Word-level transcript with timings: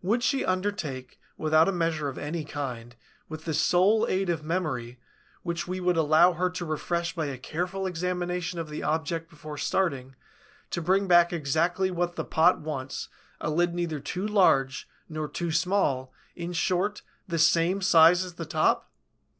Would 0.00 0.22
she 0.22 0.44
undertake, 0.44 1.18
without 1.36 1.68
a 1.68 1.72
measure 1.72 2.08
of 2.08 2.16
any 2.16 2.44
kind, 2.44 2.94
with 3.28 3.46
the 3.46 3.52
sole 3.52 4.06
aid 4.08 4.30
of 4.30 4.44
memory, 4.44 5.00
which 5.42 5.66
we 5.66 5.80
would 5.80 5.96
allow 5.96 6.34
her 6.34 6.48
to 6.50 6.64
refresh 6.64 7.16
by 7.16 7.26
a 7.26 7.36
careful 7.36 7.84
examination 7.84 8.60
of 8.60 8.68
the 8.68 8.84
object 8.84 9.28
before 9.28 9.58
starting, 9.58 10.14
to 10.70 10.80
bring 10.80 11.08
back 11.08 11.32
exactly 11.32 11.90
what 11.90 12.14
the 12.14 12.24
pot 12.24 12.60
wants, 12.60 13.08
a 13.40 13.50
lid 13.50 13.74
neither 13.74 13.98
too 13.98 14.24
large 14.24 14.86
nor 15.08 15.26
too 15.26 15.50
small, 15.50 16.12
in 16.36 16.52
short, 16.52 17.02
the 17.26 17.36
same 17.40 17.80
size 17.82 18.22
as 18.24 18.34
the 18.34 18.46
top?" 18.46 18.88